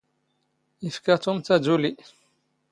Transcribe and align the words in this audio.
ⵉⴼⴽⴰ 0.87 1.15
ⵜⵓⵎ 1.23 1.37
ⵜⴰⴷⵓⵍⵉ. 1.45 1.91